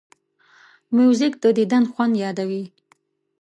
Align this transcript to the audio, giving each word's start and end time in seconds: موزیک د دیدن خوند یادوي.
موزیک 0.95 1.33
د 1.43 1.45
دیدن 1.57 1.83
خوند 1.91 2.13
یادوي. 2.23 2.63